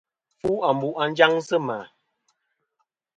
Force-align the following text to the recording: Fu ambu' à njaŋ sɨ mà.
Fu 0.39 0.51
ambu' 0.69 0.97
à 1.01 1.03
njaŋ 1.11 1.33
sɨ 1.47 1.57
mà. 1.67 1.77